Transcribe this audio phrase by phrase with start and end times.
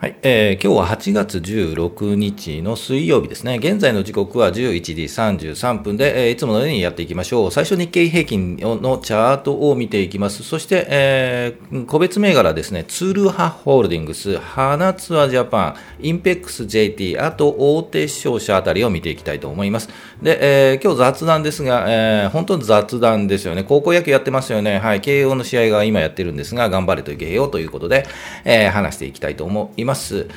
[0.00, 3.56] はい、えー、今日は8月16日の水曜日ですね。
[3.60, 7.50] 現在の時刻は11時33分で、えー、いつものようにやっていきましょう。
[7.50, 10.44] 最初日経平均のチャートを見ていきます。
[10.44, 12.84] そして、えー、個別銘柄ですね。
[12.84, 19.88] ツールハホールディングス、花ツアジャパン、インペックス JT、あと大手商社あたりを見ていきたいと思います。
[20.22, 23.64] で、えー、今日雑談ですが、えー、本当に雑談ですよね。
[23.64, 24.78] 高校野球やってますよね。
[24.78, 28.06] はい、慶応の試合が今やってるんですが、頑張れという慶応ということで、
[28.44, 29.87] えー、話していきたいと思います。
[29.88, 30.28] ます。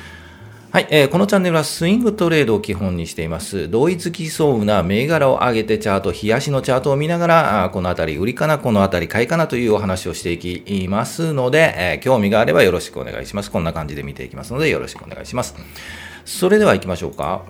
[0.72, 3.70] はい、えー、このチャンネルはスイングトレードを基本にしています。
[3.70, 13.50] 同一基礎な銘柄を上げてチャート、冷やしのチャートを見ながら、このあたり売りかな、このあたり買いかなというお話をしていきますので、えー、興味があればよろしくお願いします。
[13.50, 15.54] こんな感じで見ていきますので、よろしくお願いします。
[16.24, 17.42] それでは行きましょうか。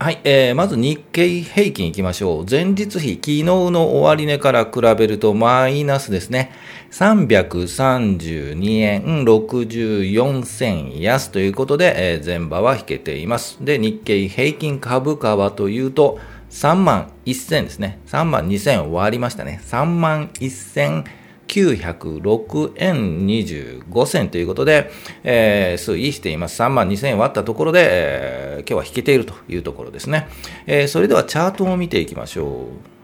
[0.00, 2.46] はい、えー、まず日経平均いきましょう。
[2.48, 6.52] 前日比、昨日の終値から比べるとマイナスですね。
[6.90, 13.58] 332円64銭安ということで、えー、前場は引けています。
[13.64, 16.18] で、日経平均株価はというと、
[16.50, 18.00] 3万1000ですね。
[18.06, 19.60] 3万2000割りましたね。
[19.64, 21.04] 3万1000
[21.48, 24.90] 906円25銭ということで、
[25.24, 26.60] えー、推移しています。
[26.62, 30.28] 3万2000円割ったところで、えー、今日は引けているというところですね。
[30.66, 32.97] えー、それではチャートを見ていきましょう。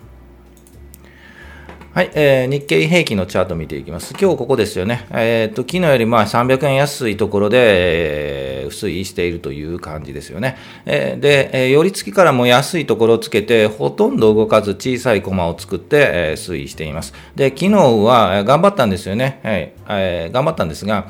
[1.94, 4.14] はい、えー、日経平均のチャート見ていきます。
[4.20, 5.06] 今日ここですよね。
[5.12, 10.56] えっ、と、昨日よりまあ300円安いところで、えー、推移しているという感じですよね。
[10.86, 17.14] えー、で、えー、寄り付きからも安いところをつけて、ほとんど動かず小さいコマを作って、えー、推移しています。
[17.36, 19.38] で、昨日は頑張ったんですよね。
[19.44, 21.06] はい、えー、頑張ったんですが、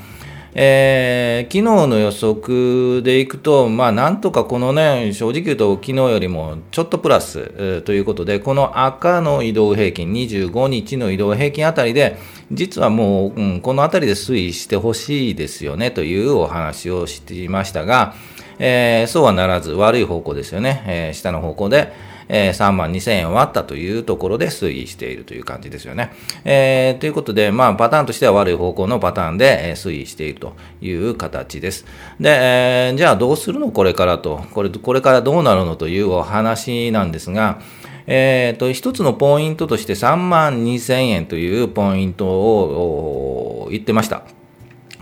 [0.56, 12.18] えー、昨日の予測でいくと、まあ、なんとかこのね、正直言うと昨日よりもちょっとプラス、えー、ということで、この赤の移動平均、25日の移動平均あたりで、
[12.52, 18.14] 実はもう、うん、このあたりで推移してほしいですよねというお話をしていましたが、
[18.60, 21.92] えー、そうはならず悪い方向ですよね、えー、下の方向で、
[22.28, 26.12] え、3万2000円割ったというところで推移しているという感じですよね。
[26.44, 31.84] えー、ということで、まあ、パターンとしては悪い方向のパターンで、推移しているという形です。
[32.20, 37.60] で、えー、じゃあどうするのこれからと、これ、これからどうなるのというお話なんですが、
[38.06, 44.22] えっ、ー、と、一つのポイントとして3万2000円というポイントを言ってました。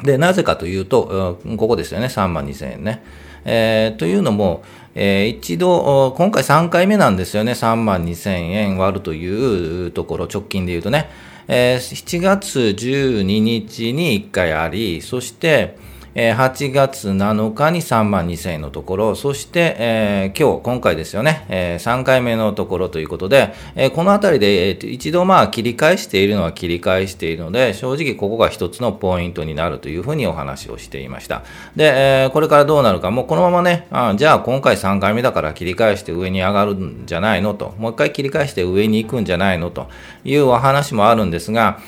[0.04, 3.02] で、なぜかというと、ここですよね、3万2000円ね。
[3.44, 4.62] えー、というのも、
[4.94, 11.08] えー、一度、今回3回目なんですよね、3万2000円割るというところ、直近で言うとね、
[11.48, 15.76] えー、7月12日に1回あり、そして、
[16.14, 31.44] え8月7日に3万2000円のところ、そして、えー、今日、今回ですよね、えー、3回目のところということで、えー、このあたりで、えー、一度まあ切り返しているのは切り返しているので、正直ここが一つのポイントになるというふうにお話をしていました。
[31.76, 39.88] で、えー、これからどうなるか、もうこのままね、あじゃあ今回3回目だから切り返して上に上がるんじゃないのと、もう一回切り返して上に行くんじゃないのと
[40.24, 41.78] いうお話もあるんですが、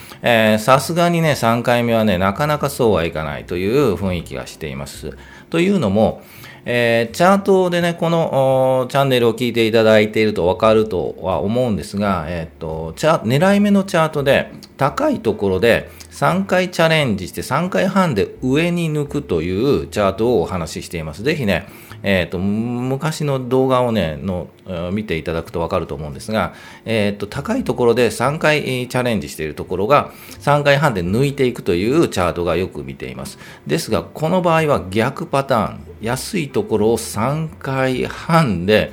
[0.59, 5.17] さすがにね、3回目はね、なかなかそうはいかないという雰囲気雰囲気がしています。
[5.51, 6.23] というのも、
[6.67, 21.23] えー、チャートでね、このチャンネルを聞いていただいているとわかるとは思うんですが、えっ、ー、と、チャ狙い目のチャートで高いところで3回チャレンジして3回半で上に抜くというチャートをお話ししています。
[21.23, 21.67] ぜひね、
[22.07, 24.49] え、ー、と、昔の動画をね、の、
[24.93, 26.55] 見ていただくとわかると思うんですが、
[26.85, 33.39] えっ、ー、と、高いところで3回チャレンジしているところが、3回半で抜いていくというチャートがよく見ています。
[33.67, 38.93] ですが、この場合は逆パターン、安いところを3回半で、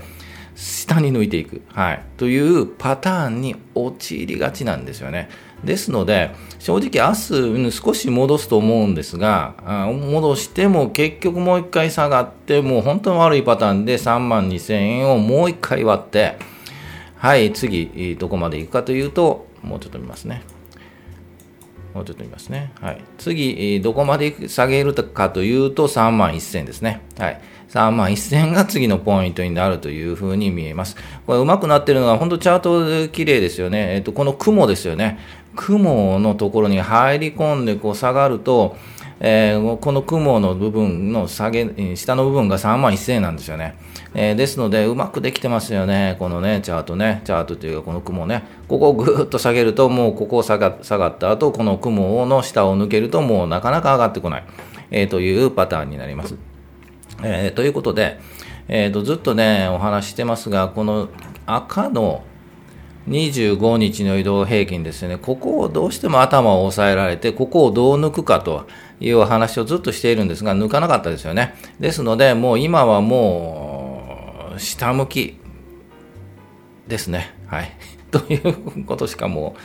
[0.56, 5.30] 下に抜いていく、はい、というパターンに陥りがちなんですよね。
[5.64, 6.32] ですので、
[6.64, 16.38] 正直明日少し戻すと思うんですが、戻しても結局もう一回下がって、もう本当に悪いパターンで3万2000円をもう一回割って、
[17.18, 20.44] はい、次、どこまで行くかというと、もうちょっと見ますね。
[21.96, 22.72] もうちょっと見ますね。
[22.80, 23.02] はい。
[23.18, 27.02] 次、どこまで下げるかというと3万1000ですね。
[27.18, 27.42] はい。
[27.69, 30.96] 3万1000が次のポイントになるというふうに見えます。
[31.25, 33.96] これ上手くなってるのが本当チャート綺麗ですよね。
[33.96, 35.18] えっと、この雲ですよね。
[35.56, 38.75] 雲のところに入り込んでこう下がると、
[39.19, 43.75] えー、この雲の部分の下げ、下の部分が3万1000円なんですよね。
[44.13, 46.15] えー、ですので、うまくできてますよね。
[46.19, 47.21] このね、チャートね。
[47.24, 48.44] チャートというか、この雲ね。
[48.68, 54.44] ここをぐーっと下げると、もうここを下が下がった後、この雲の下を抜けると、もうなかなか上がってこない。
[54.89, 56.36] えー、というパターンになります。
[57.24, 58.19] えー、ということで、
[58.68, 61.09] えーと、ずっとね、お話してますが、この
[61.45, 62.24] 赤の
[63.07, 68.68] 25日の移動平均ですね、ここをどうしても頭を押さえられて、ここをどう抜くかと
[69.00, 71.56] いう話をずっとしているんですが、抜かなかったですよね。
[71.80, 75.38] ですので、もう今はもう、下向き
[76.88, 77.33] ですね。
[77.48, 77.71] はい。
[78.12, 79.59] ということしかもう、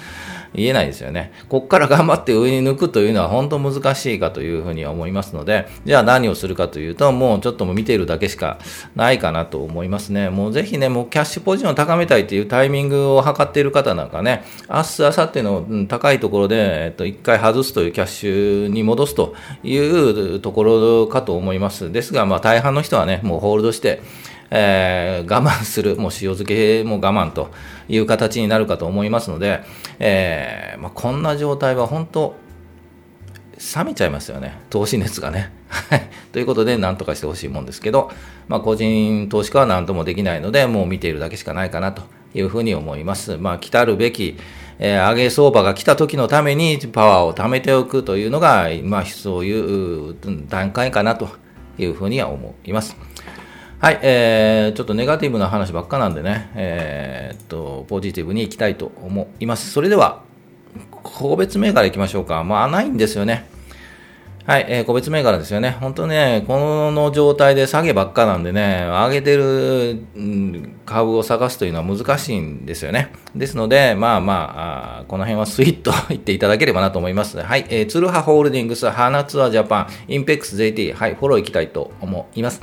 [0.57, 1.33] 言えないですよね。
[1.49, 8.59] ここから頑張って上に抜くというのは本当難しいかというふうには思いますので、じゃあ何をするかというと、もうちょっとも見ているだけしか
[8.95, 10.31] ないかなと思いますね。
[10.31, 21.93] もうぜひね、もうキャッシュポジションを高めたいというタイミングを測っている方なんかね、明日、明後日の高いところで、えっと、一回外すというキャッシュに戻すというところかと思います。
[21.93, 24.01] ですが、まあ大半の人はね、もうホールドして、
[24.51, 27.51] えー、我慢する、 もう塩漬けも我慢と
[27.89, 29.61] いう形になるかと思いますので、
[29.99, 32.37] えーまあ、こんな状態は本当、
[33.77, 35.53] 冷めちゃいますよね、投資熱がね。
[36.33, 38.11] ということで、なんとかしてほしいもんですけど、
[38.49, 42.03] まあ、個人投資家は何ともできないので、もう見ているだけしかないかなと
[42.35, 43.37] いうふうに思います。
[43.39, 44.37] まあ、来たるべき、
[44.79, 50.15] えー、上げ相場が来た時のためにパワーを貯めておくというのが、まあ、そういう
[50.49, 51.31] 段階かなと
[51.79, 52.97] いうふうには思います。
[53.79, 59.71] はい、えー、ちょっとネガティブな話ばっかなんでね、えー、っと、ポジティブにいきたいと思います。
[59.71, 60.23] それでは、
[60.91, 62.43] 個別銘柄いきましょうか。
[62.43, 63.51] まあ、ないんですよね。
[64.47, 65.77] はい、えー、個別銘柄ですよね。
[65.79, 70.01] 本当ね、この状態で下げばっかなんでね、上げてる、
[70.87, 73.13] 株を探すというのは難しいんですよね。
[73.35, 77.43] ですので、まあまあ、あこの辺はスイッと言っていただければなと思います。
[77.43, 82.63] はい、えー、ツルハホールディングス、ハナツアージャパン、インペックス JT、はい、フォローいきたいと思います。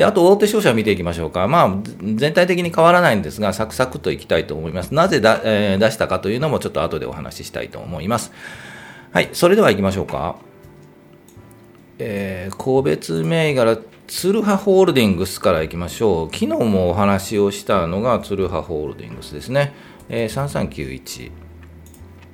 [0.00, 1.46] で、あと大手商社見ていきましょうか。
[1.46, 4.94] まあ、全体的に変わらないんですが、サクサクといきたいと思います。
[4.94, 8.32] なぜだ、えー、出したかというのもちょっと後でお話ししたいと思います。
[9.12, 10.36] はい、それでは行きましょうか。
[11.98, 13.76] えー、個別銘柄、
[14.06, 16.34] ツルハホールディングスから行きましょう。
[16.34, 19.74] 昨日もお話をしたのがツルハホールディングスですね。
[20.08, 20.70] えー、
[21.04, 21.49] 3391。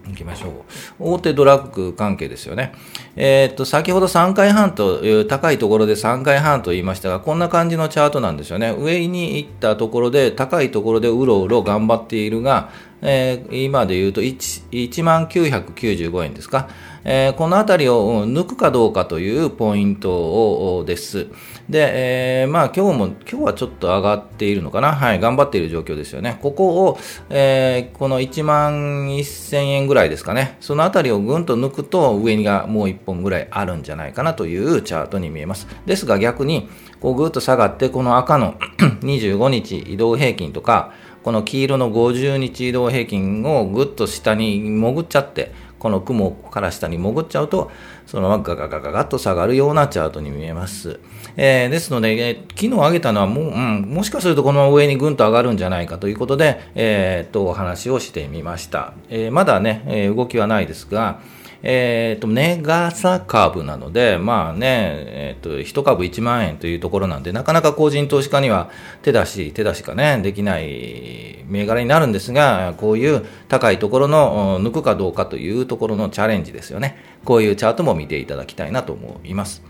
[0.09, 0.53] 行きましょう。
[0.99, 2.73] 大手ドラッグ関係ですよね。
[3.17, 8.75] えー、っと、先ほど3回半という高いところで3回半と言いましたが、こんな感じのチャートなんですよね。
[8.79, 12.71] 上に行ったところで、高いところでうろうろ頑張っているが、
[13.03, 16.69] えー、今で言うと1万995円ですか。
[17.05, 21.29] えー、このあたりを抜くかどうかというポイントです。
[21.69, 24.93] で、えー、まあ今日も、今日はちょっと上がっているのかな？
[24.93, 26.39] はい、頑張っている状況ですよね。
[26.41, 26.99] ここを、
[27.29, 30.57] えー、この1万1000円ぐらいですかね。
[30.61, 35.67] そのあたりをぐんと抜くと上がもう1本ぐらいあるんじゃないかなというチャートに見えます。
[35.87, 36.69] ですが逆に、
[37.01, 38.55] こうぐっと下がって、この赤の
[39.03, 40.93] 25日移動平均とか、
[41.25, 47.71] この黄色の50日移動平均をぐっと下に潜っちゃって、この雲から下に潜っちゃうと、
[48.07, 51.01] そのままガガガガガッと下がるようなチャートに見えます。
[51.37, 58.95] えー、ですので、えー、昨日上げたのはもう、うん、もしかするとこの上にぐんと上がるんじゃないかということで、えー、っと、お話をしてみました。
[59.11, 61.21] えー、まだね、えー、動きはないですが、
[61.69, 68.71] えっ、ー、と、値傘株なので、まあね、えっ、ー、と、1株1万円というところなんで、なかなか個人投資家には
[69.03, 76.99] 手出し、手出しかね、できない銘柄になるんですが、こういう高いところの抜くかどうかというところのチャレンジですよね。
[77.25, 79.65] こういうチャートも見ていただきたいなと思います。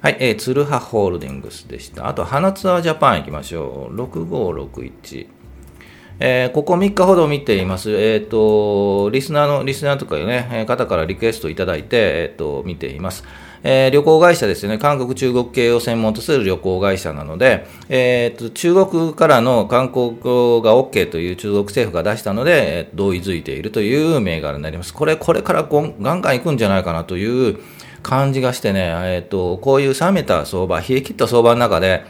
[0.00, 2.08] はい、えー、ツルハホールディングスでした。
[2.08, 3.94] あと、花ツアージャパン行きましょう。
[3.94, 5.35] 6561。
[6.18, 7.90] えー、ここ3日ほど見ています。
[7.90, 13.24] えっ、ー、と、リスナーの、リスナーとかね、方からリクエストいただいて、えっ、ー、と、見ています。
[13.62, 14.78] えー、旅行会社ですよね。
[14.78, 24.94] 韓国、中国系を専門とする旅行会社なので、えー、と中国からの観光が OK という中国政府が出したので、えー、同意づいているという銘柄になります。
[24.94, 27.58] これ、これからガンガン行くんじゃないかなという
[28.02, 32.04] 感じがしてね、えっ、と、こういう冷めた相場、冷え切った相場の中で、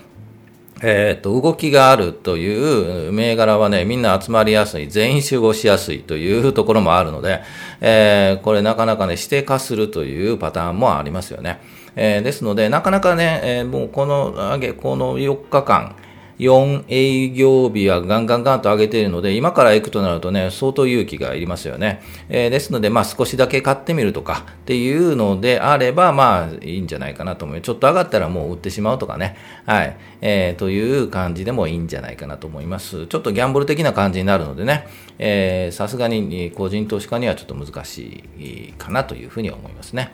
[0.82, 7.40] えっ、ー、と、動きがあるという銘柄はね、みんな集まりやすい、全員集合しやすいというところもあるので、
[7.80, 11.60] えー、これなかなかね、指定化するというパターンもありますよね。
[11.96, 15.96] えー、ですので、なかなかね、えー、もうこの上げ、この4日間、
[16.38, 22.02] 4営業日はガンガンガンと上げているので、今から行くとなるとね、相当勇気がいりますよね。
[22.28, 27.60] えー、ですので、まあ少しだけ買ってみるとかっていうのであれば、まあいいんじゃないかなと思う。
[27.60, 29.36] ちょっと上がったらもう売ってしまうとかね。
[29.64, 29.96] はい。
[30.20, 33.06] えー、という感じでもいいんじゃないかなと思います。
[33.06, 34.86] ちょっとギャンブル的な感じになるのでね、
[35.18, 40.12] えさすがに個人投資家にはちょっと難しいかなというふうに思いますね。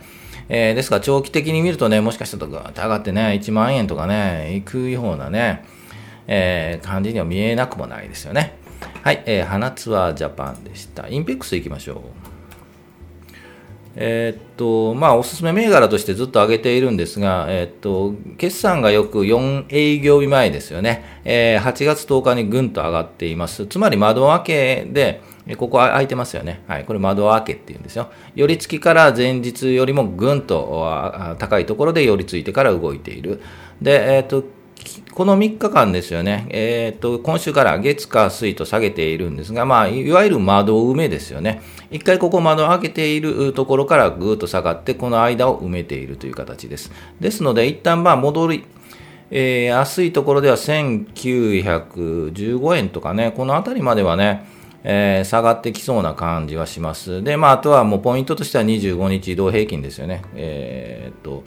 [0.49, 5.65] えー、ですから長期的に見るとね、もしかしたらガーッと上がってね、1万円とかね、いくようなね、
[6.27, 8.57] えー、感じには見えなくもないですよね。
[9.01, 11.07] はい、えー、花ツアージャパンでした。
[11.07, 12.33] インペックス行きましょう。
[13.95, 21.21] えー、っと、まあ、おすすめ銘柄としてずっと上げているんですが、えー、っと、決算がよく4営業日前ですよね。
[21.25, 23.67] えー、8月10日にぐんと上がっています。
[23.67, 25.21] つまり窓開けで、
[25.57, 26.63] ここ開いてますよね。
[26.67, 26.85] はい。
[26.85, 28.09] これ窓開けって言うんですよ。
[28.33, 33.41] 寄り付きから前日よりもぐんと高いところで寄り付いてから動いている。
[33.81, 34.43] で、えっと、
[35.13, 41.61] この3日間ですよね、えーと、今週から月、火、水と下げているんですが、まあ、いわゆる窓埋めですよね、
[41.91, 46.91] 一回ここ窓を開けているところからぐーっと下がって、この間を埋めているという形です。
[47.19, 48.65] ですので、一旦まあ戻り、
[49.29, 54.45] えー、安いところでは1915円とかね、この辺りまではね、
[54.83, 57.23] えー、下がってきそうな感じはします。
[57.23, 60.21] で、まあ、あとはもうポイントとしては25日移動平均ですよね。
[60.35, 61.43] えー、っと、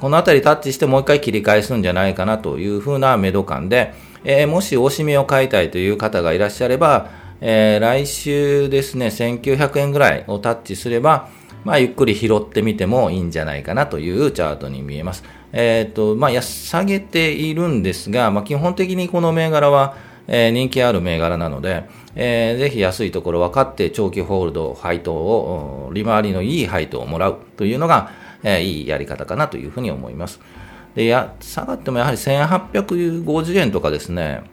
[0.00, 7.10] この辺りタッチしてもう一回切り返すんじゃないかなというふうな目処感で、えー、もしおしめを買いたいという方がいらっしゃれば、
[7.40, 11.28] えー、来週ですね、1900円ぐらいをタッチすれば、
[11.64, 15.24] まあ、ゆっくり拾ってみてもいいんじゃないかなというチャートに見えます。
[15.52, 19.96] えっ、ー、と、まあ、下げているんですが、まあ、基本的にこの銘柄は、
[20.28, 28.10] えー、人気ある銘柄なので、えー、ぜひ安いところ分かって長期ホールド、配当を、利回りのいい配当をもらうというのが、
[28.46, 30.40] えー、いいやり方かなというふうに思います。
[30.94, 34.44] でや下がってもやはり1850円とかですね、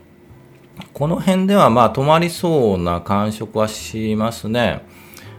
[0.94, 4.82] この辺ではまあ止まりそうな感触はしますね。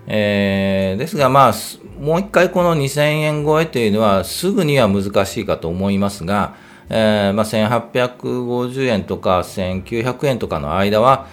[0.07, 1.55] えー、ですが、まあ、
[1.99, 6.55] もう一回この2000円超えというのはすぐには難しいかと思いますが、
[6.91, 11.27] えーまあ、1850円とか1900円とかの間は、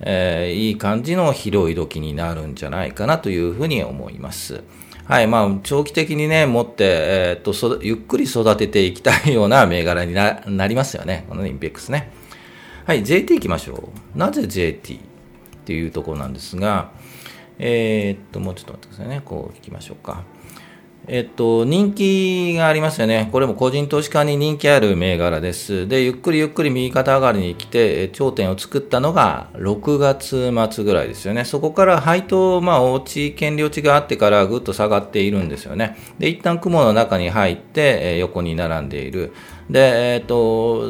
[0.00, 4.62] えー、いい感じの広い時になるんじゃないかなというふうに思います。
[5.04, 11.26] はい、まあ、長期的にね、持って、えー、っと、ゆっくり育てていきたいような銘柄にななりますよね。
[11.28, 12.12] このインペックスね。
[12.86, 14.18] はい、JT いきましょう。
[14.18, 14.98] なぜ JT っ
[15.64, 16.92] ていうところなんですが、
[17.58, 19.22] えー、っと、もうちょっと待ってくださいね。
[19.24, 20.24] こういきましょうか。
[21.08, 23.28] えっと、人気がありますよね。
[23.32, 25.88] これも個人投資家に人気ある銘柄です。
[25.88, 31.44] で、ゆっくりゆっくり右肩上がりに来て、頂点を作ったのが6月末ぐらいですよね。
[31.44, 35.96] そこから配当、まあ、落ち、権利落ちがあってからぐっと下がっているんですよね。
[36.20, 39.32] で、一旦雲の中に入って、横に並んでいる。
[39.68, 40.84] で、えっと、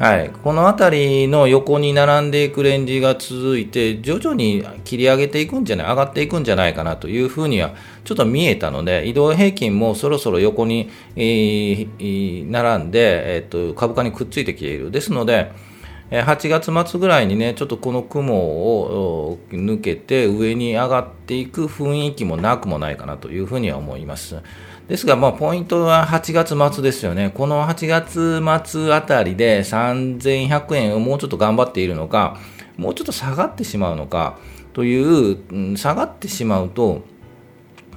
[0.00, 14.90] はい、この辺りの横に並んでいくレンジが続いて、徐々に切り上げていくんじゃない、上がっていくんじゃないかなというふうにはちょっと見えたので、移動平均もそろそろ横に、えー、並んで、えー、っと、株価にくっついてきている。
[14.90, 15.52] ですので、
[16.10, 24.36] 8月末ぐらいにね、ちょっとこの雲を抜けて上に上がっていく雰囲気もなくもないかなというふうには思います。
[24.90, 27.30] ですが、まあ、ポイントは8月末ですよね。
[27.32, 32.36] この8月末あたりで3100円をもうちょっと頑張っているのか、
[32.76, 34.36] もうちょっと下がってしまうのか
[34.72, 37.04] という、下がってしまうと、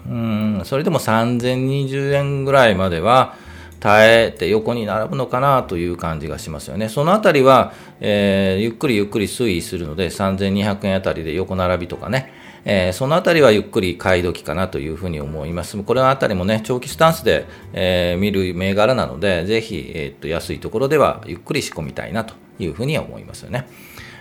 [0.08, 3.38] うん、それでも3020円ぐらいまでは、
[3.80, 6.90] 耐えて横に並ぶのかなという感じがしますよね。
[6.90, 12.33] そのあたりは、えー、ゆっくりゆっくり推移するので、3200円あたりで横並びとかね、
[12.66, 15.82] えー、そのあたりはゆっくり買い時かなというふうに思います。
[15.84, 23.68] これあたりもね、長期スタンスで、えー、見る銘柄なので、ぜひ、えー、っと、安いところではゆっくり仕込みたいなというふうには思いますよね。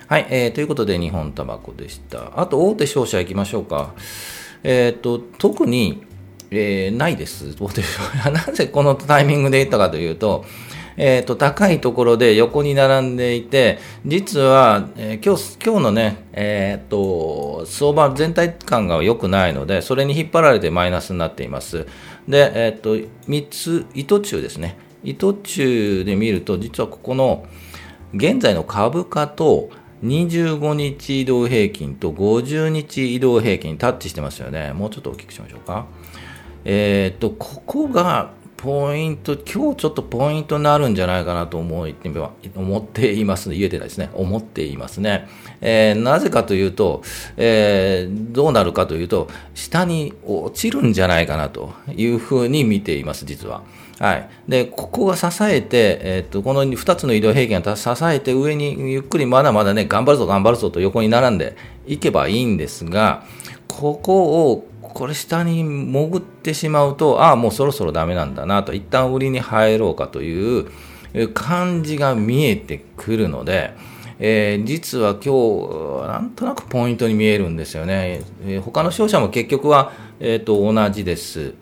[0.09, 2.39] はい、えー、ということで日本タバコでした。
[2.39, 3.95] あと大手商社行きましょうか。
[4.65, 6.03] え、っと、特に、
[6.51, 7.57] えー、ないです。
[7.59, 8.29] 大手商社。
[8.31, 10.45] なぜこのタイミングで言ったかというと、
[10.97, 21.87] えっ、ー、と、高いところで横に並んでいて、実は、えー、今日、今日のね、えっ、ー、と、相場全体感が良くないので、それに引っ張られてマイナスになっています。
[22.29, 24.77] で、えっ、と、3つ、糸中ですね。
[25.05, 27.47] 糸中で見ると、実はここの、
[28.15, 29.71] 現在の株価と、
[30.03, 34.73] 25日移動平均と50日移動平均タッチしてますよね。
[34.73, 35.87] もうちょっと大きくしましょうか。
[36.65, 38.33] えっ、と、ここが
[38.63, 42.09] ポイント、今日ちょっとポイントになるんじゃないかなと思って
[42.55, 43.57] 思っていますね。
[43.57, 44.09] 言えてないですね。
[44.15, 45.27] 思っていますね。
[45.61, 47.03] えー、なぜかというと、
[47.37, 53.63] えー、どうなるかというと、下に落ちるんじゃないかなというふうに見ています、実は。
[53.99, 54.29] はい。
[54.47, 61.57] で、ここが支えて、えー、っと、この2つの移動平均が支えて上にゆっくりまだまだね、頑張るぞ頑張るぞと横に並んで
[61.89, 63.25] いけばいいんですが、
[63.67, 70.71] ここをこれ下に潜ってしまうと、ああ、もうそろそろダメなんだなと、一旦売りに入ろうかという、
[71.35, 73.75] 感じが見えてくるので、
[74.19, 78.23] えー、実は今日、なんとなくポイントに見えるんですよね。
[78.47, 81.55] えー、他の商社も結局は、えーと、同じです。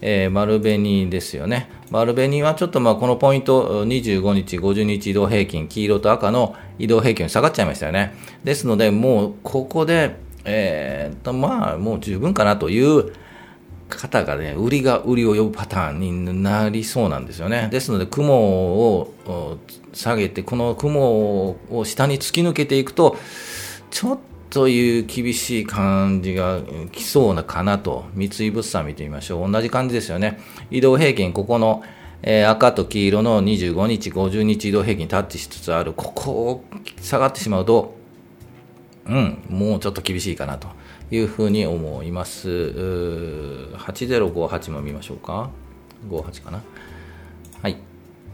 [0.00, 1.70] えー、丸紅ですよね。
[1.90, 8.14] 丸紅はちょっとまあこのポイント、25日、50日移動平均、黄色と赤の移動平均下がっちゃいましたよね。
[8.44, 10.16] ですので、もうここで、
[10.46, 13.12] えー、とまあもう十分かなという
[13.88, 17.68] 方がね、売りが売りを呼ぶパターンになりそうなんですよね。
[17.70, 19.58] ですので、雲を
[19.92, 23.16] 下げて、この雲を下に突き抜けていくと、
[23.90, 24.18] ちょっ
[24.50, 26.60] という厳しい感じが
[26.92, 29.50] 来そうなかなと、三井物産見てみましょう。
[29.50, 30.40] 同じ感じですよね。
[30.70, 31.82] 移動平均、ここの、
[32.22, 36.64] えー、赤と黄色の25日、50日移動平均タッチしつつある、ここを
[37.00, 37.95] 下がってしまうと、
[39.08, 40.68] うん、もうちょっと厳しいかなと。
[41.10, 42.48] いうふうに思います。
[42.48, 45.50] 8058も見ましょうか。
[46.10, 46.62] 58かな。
[47.62, 47.76] はい。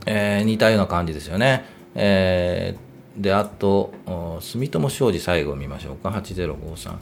[0.07, 1.67] えー、似たような感じですよね。
[1.95, 3.93] えー、で、あと、
[4.41, 6.09] 住友商事最後見ましょうか。
[6.09, 6.97] 8053。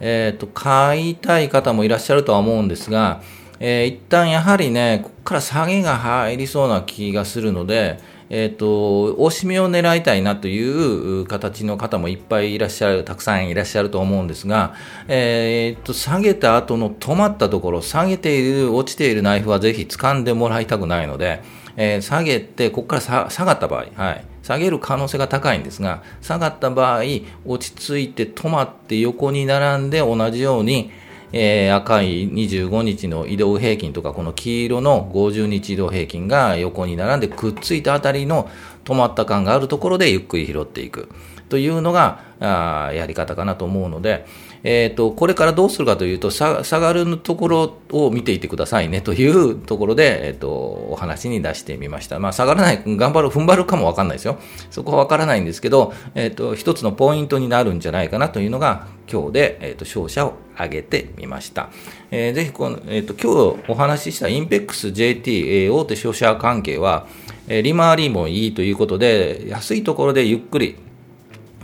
[0.00, 3.22] えっ、ー、と、買いたい方もいらっしゃるとは思うんですが、
[3.60, 8.00] えー、一旦やはりね、ここから下げが入りそうな気がするので、
[8.34, 14.74] えっ、ー、と、大しめを狙いたいなという形の方もいっぱいいらっしゃる、たくさんいらっしゃると思うんですが、
[15.06, 21.42] えっ、ー、と、下げた後の止まったところ、下げている、落ちているナイフはぜひ掴んでもらいたくないので、
[21.76, 24.24] えー、下げて、ここから下がった場合、はい。
[24.42, 27.02] 下げる可能性が高いんですが、下がった場合、
[27.44, 30.90] 落ち着いて止まって横に並んで同じように、
[31.32, 38.50] えー、赤い25日の移動平均とか、この黄色の50日移動平均が横に並んでくっついたあたりの
[38.84, 41.08] 止まった感があるところでゆっくり拾っていく
[41.48, 44.26] というのが、あやり方かなと思うので、
[44.64, 52.18] えっ、ー、と、これからどうするかというと、下がるところを見ていてくださいねというところで、えっ、ー、と、お話に出してみました。
[52.18, 54.38] まあ、下がらない、頑張る、踏ん張るかもわかんないですよ。
[54.70, 61.70] そこはわからないんですけど、えっ、ー、と、一つのポイントになるんじゃないかなというのが、今日で、えっ、と、勝者を挙げてみました。
[62.10, 67.06] えー、ぜひこの、えっ、と、今日お話ししたインペックス JT、えー、大手商社関係は、
[67.48, 70.76] え、利回りもいいということで、安いところでゆっくり、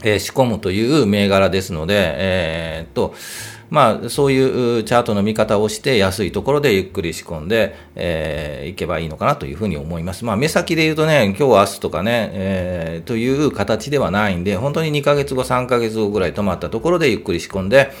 [0.03, 3.13] えー、仕込むという銘柄ですので、えー、っと、
[3.69, 10.25] まあ、そういうチャートの見方をして、安いところでゆっくり仕込んで、えー、いけばいいのかなというふうに思います。
[10.25, 17.91] まあ、目先で言うとね、今日、明日とかね、えー、という形ではないんで、本当に2ヶ月後、3ヶ月後ぐらい止まったところでゆっくり仕込んで、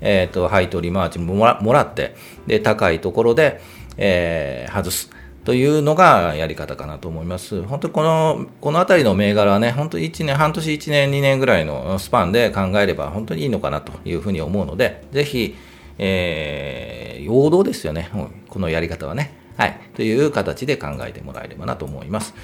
[0.00, 2.14] えっ、と、配当利回りもらもらって、
[2.46, 3.62] で、高いところで、
[3.96, 5.10] えー、外す。
[5.44, 7.62] というのがやり方かなと思います。
[7.62, 15.54] 本当この、このあたりの銘柄はね、本当1年、半年1年、2年ぐらいのスパンで考えれば本当にいいのかなというふうに思うので、ぜひ、
[15.98, 18.10] えー、王道ですよね。
[18.48, 19.34] このやり方はね。
[19.56, 19.78] はい。
[19.94, 22.34] という形で考えてもらえればなと思います。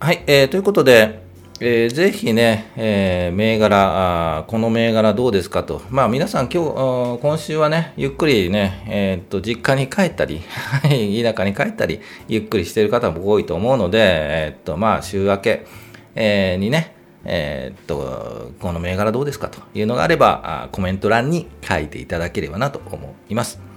[0.00, 0.24] はい。
[0.26, 1.22] えー、ということで、
[1.62, 5.82] えー、ぜひね、えー、銘柄あ、この銘柄どうですかと。
[5.90, 10.40] まあ皆さん今日、今週はね、ゆっくりね、えー、っと、実家に帰ったり、
[10.82, 15.66] 田舎に帰ったり、ゆっくりしてる方も多いと思うので、えー、っと、まあ週明け、
[16.14, 16.94] えー、にね、
[17.26, 23.69] え、っと、この銘柄どうですかというのがあればあ、コメント欄に書いていただければなと思います。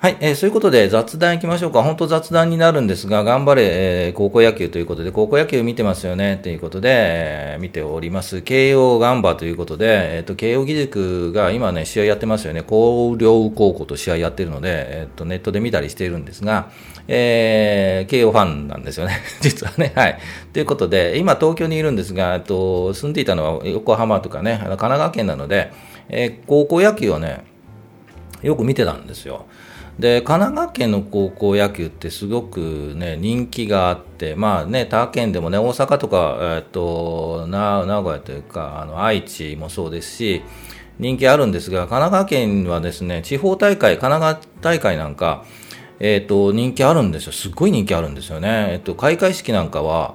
[0.00, 1.82] はい、えー、そういうことで雑談いきましょうか。
[1.82, 3.64] 本当雑談になるんですが、頑張れ、
[4.06, 8.42] えー、高校野球ということで、高校野球見てますよね、ということで、えー、見ております。
[8.42, 12.62] 慶応ガンバということで、えっ、ー、と、慶応義塾が今ね、試合やってますよね。
[12.62, 16.70] 広陵高校と試合やってるので、えっ、と、ネットで見たりしているんですが、
[17.08, 19.18] えー、慶応ファンなんですよね。
[19.42, 19.90] 実はね。
[19.96, 20.18] はい。
[20.52, 25.72] ということで、今東京にいるんですが、えっと、住んでいたのは横浜とかね、神奈川県なので、
[26.08, 27.42] えー、高校野球をね、
[28.42, 29.46] よく見てたんですよ。
[29.98, 40.42] で神奈川県の高校野球ってすごく、ね、人気があって、まあね、他県でもね、大阪とか、えー、っと名古屋というか、あの愛知もそうですし、
[41.00, 45.44] 人気あるんですが、神奈川県はですね、地方大会、神奈川大会なんか、
[46.00, 47.32] えっ、と、人気あるんですよ。
[47.32, 48.68] すっごい人気あるんですよね。
[48.70, 50.14] えっ、と、開会式なんかは、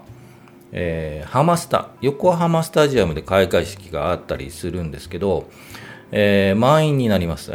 [0.72, 5.50] えー、ハマスタ、横浜スタジアムで開会式があったりするんですけど、
[6.12, 7.52] えー、満員になります。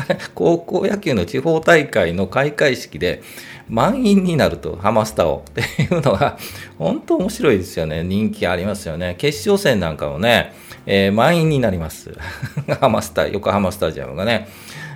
[0.34, 3.22] 高校野球の地方大会の開会式で
[3.68, 6.36] 満員になると、ハマスタを っていうのが、
[6.78, 8.02] 本当面白いですよね。
[8.02, 9.14] 人気ありますよね。
[9.18, 10.52] 決勝戦なんかもね、
[10.86, 12.10] えー、満員になります。
[12.80, 14.48] ハマスタ、横浜スタジアムがね。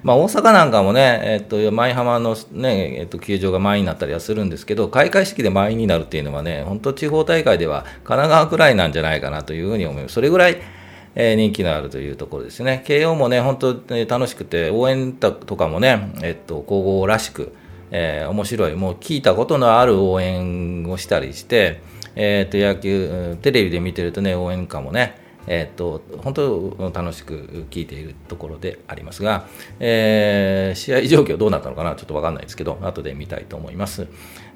[0.02, 10.14] まあ、大阪なんかもね、えっと、舞浜のね、えっと、球場が満員になったりはするんですけど、開会式で満員になるっていうのはね、本当地方大会では神奈川くらいなんじゃないかなというふうに思います。
[10.14, 10.58] それぐらい、
[11.16, 12.82] えー、人気のあるというところですね。
[12.86, 17.52] 慶応もね、本当、に楽しくて、応援とかもね、えっと、皇后らしく、
[17.90, 21.80] えー、面白い、もう聞いたことのある応援をしたりして、
[22.16, 29.46] えー、と野球、テレビで見てるとね、応援歌もね、えーと、本当楽しく聞いているところでありますが、
[29.78, 34.06] えー、試合状況どうなったのかなちょっと分かんないですけど後で見たいと思います。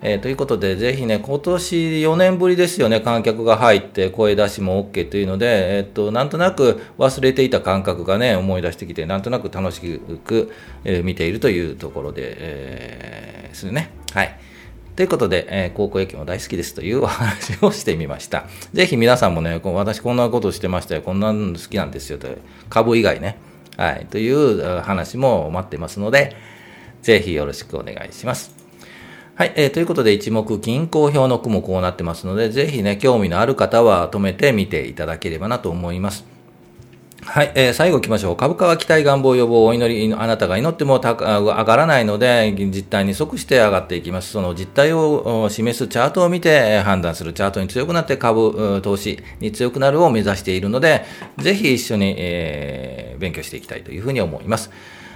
[0.03, 9.81] えー、ということでぜひね今年4年ぶりですよね観客が入って声出しも OK というので、えーと、なんとなく忘れていた感覚がね思い出してきてなんとなく楽し
[10.25, 10.53] く、
[10.85, 13.91] え、見ているというところで、えー、ですね。
[14.13, 14.50] はい
[15.01, 18.45] ということで、えー、高校野球も大好きですというお話をしてみました。
[18.75, 22.29] ぜひ皆さんもね、私こんなことしてましたよ、こんなの好きなんですよと、
[22.69, 23.39] 株以外ね、
[23.79, 26.37] はい、という話も待ってますので、
[27.01, 28.55] ぜひよろしくお願いします。
[29.37, 36.30] はい、えー、ということで、一目均衡表の句もこうなってますので、ぜひね、興味のある方は止めてみていただければなと思います。
[37.23, 38.37] はい、えー、最後行きましょう。
[38.37, 44.33] 株価は期待願望予防お祈り、あなたが祈っても上がらないので、実態に即して上がっていきます。
[44.33, 51.05] その実態を示すチャートを見て判断するチャートに強くなって株、投資に強くなるを目指しているので、
[51.39, 54.71] ぜひ一緒に、えー、勉強していきたいというふうに思います。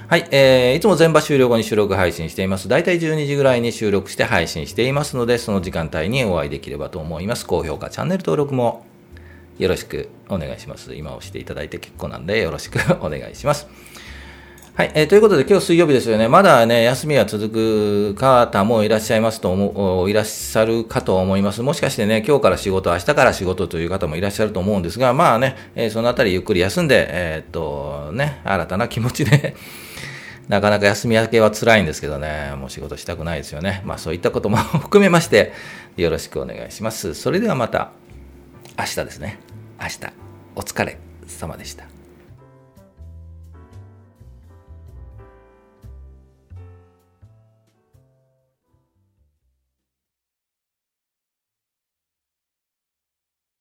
[0.06, 2.68] はい、えー、いつも全場終了後に収録配信しています。
[2.68, 7.46] だいたい12時ぐらいに収録して配信していますので、その時間帯にお会いできればと思います。
[7.46, 8.84] 高評価、チャンネル登録も
[9.58, 10.94] よろしくお願いします。
[10.94, 13.68] 今押していただいて結構なんでよろしくお願いします。
[14.76, 16.26] はい、えー、ということで今日水曜日ですよね。
[16.26, 21.62] まだね、休みは続く方もいらっしゃいますと思う、いらっしゃるかと思います。
[21.62, 29.54] もしかしてね、今日から仕事、明日から仕事という方もいらっしゃると思うんですが、まあね、えー、そのあたりゆっくり休んで、えー、っと、ね、新たな気持ちで
[30.48, 33.80] なかなか休み明けは辛いんですけどね、もう仕事したくないですよね。
[33.84, 35.52] まあそういったことも 含めまして、
[35.96, 37.14] よろしくお願いします。
[37.14, 37.92] それではまた。
[38.76, 39.38] 明日ですね。
[39.80, 40.00] 明日。
[40.56, 41.93] お疲れ様でした。